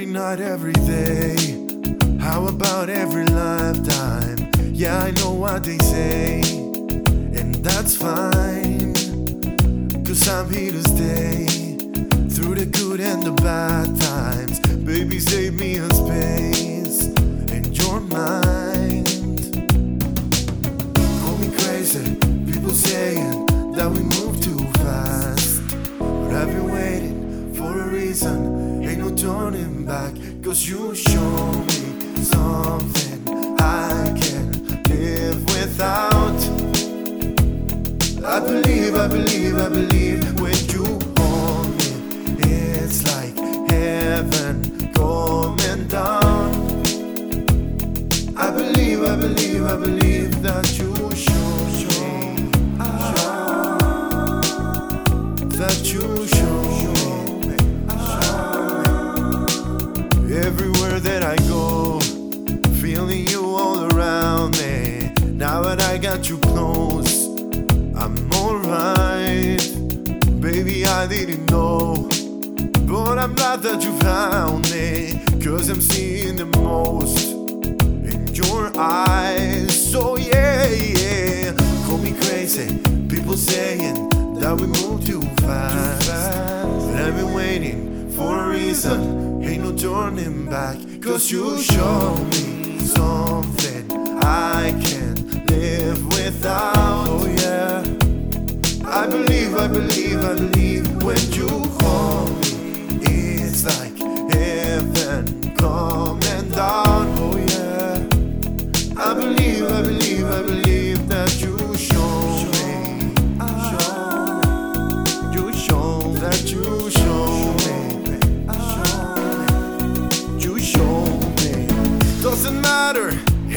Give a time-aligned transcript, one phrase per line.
[0.00, 1.36] night, every day.
[2.18, 4.38] How about every lifetime?
[4.72, 8.94] Yeah, I know what they say, and that's fine.
[10.04, 11.46] Cause I'm here to stay
[12.30, 14.60] through the good and the bad times.
[14.82, 17.04] Baby, save me a space
[17.52, 19.06] in your mind.
[21.20, 22.16] Call me crazy,
[22.50, 23.46] people saying
[23.76, 25.60] that we move too fast.
[25.98, 28.71] But I've been waiting for a reason,
[29.16, 30.14] turning back.
[30.42, 34.50] Cause you show me something I can
[34.88, 36.40] live without.
[38.24, 40.84] I believe, I believe, I believe when you
[41.18, 41.90] hold me,
[42.50, 43.36] it's like
[43.70, 44.62] heaven
[44.94, 46.82] coming down.
[48.36, 51.48] I believe, I believe, I believe that you show
[51.88, 52.50] me,
[55.58, 56.41] that you show
[61.02, 61.98] that I go,
[62.80, 65.10] feeling you all around me.
[65.32, 67.26] Now that I got you close,
[67.96, 69.60] I'm alright.
[70.40, 72.08] Baby, I didn't know.
[72.86, 75.20] But I'm glad that you found me.
[75.44, 79.90] Cause I'm seeing the most in your eyes.
[79.90, 81.52] So yeah, yeah.
[81.84, 82.78] Call me crazy.
[83.08, 84.08] People saying
[84.38, 86.06] that we move too fast.
[86.06, 89.42] But I've been waiting for a reason.
[89.42, 90.76] Ain't no turning back.
[91.02, 93.90] Cause you show me something
[94.22, 97.08] I can't live without.
[97.08, 97.82] Oh yeah.
[98.86, 101.48] I believe, I believe, I believe when you
[101.80, 103.91] call me, it's like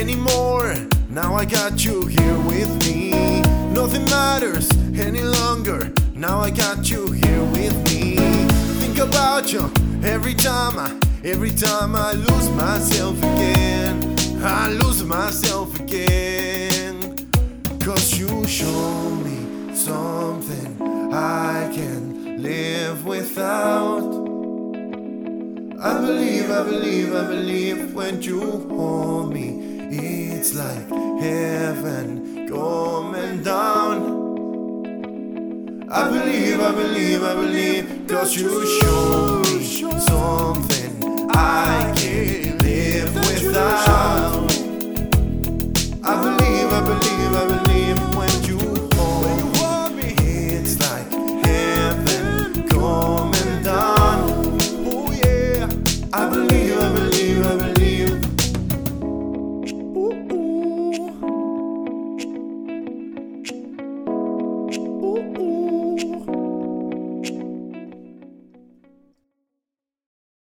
[0.00, 0.74] anymore.
[1.10, 3.42] Now I got you here with me.
[3.72, 4.66] Nothing matters
[4.98, 5.92] any longer.
[6.14, 8.16] Now I got you here with me.
[8.80, 9.70] Think about you
[10.02, 14.16] every time I, every time I lose myself again.
[14.42, 17.14] I lose myself again.
[17.78, 20.80] Cause you show me something
[21.12, 24.30] I can live without.
[25.82, 30.88] I believe, I believe, I believe when you hold me, it's like
[31.20, 34.20] heaven coming down.
[35.90, 39.64] I believe, I believe, I believe, cause you show me
[40.00, 43.89] something I can't live without.